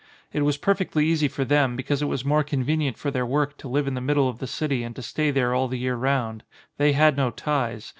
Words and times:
It 0.33 0.41
was 0.41 0.57
perfectly 0.57 1.05
easy 1.05 1.27
for 1.27 1.45
them, 1.45 1.75
because 1.75 2.01
it 2.01 2.07
was 2.07 2.25
more 2.25 2.43
convenient 2.43 2.97
for 2.97 3.11
their 3.11 3.23
work, 3.23 3.55
to 3.59 3.67
live 3.67 3.85
in 3.85 3.93
the 3.93 4.01
middle 4.01 4.27
of 4.27 4.39
the 4.39 4.47
city 4.47 4.81
and 4.81 4.95
to 4.95 5.03
stay 5.03 5.29
there 5.29 5.53
all 5.53 5.67
the 5.67 5.77
year 5.77 5.95
round. 5.95 6.41
They 6.79 6.93
had 6.93 7.15
no 7.15 7.29
ties. 7.29 7.87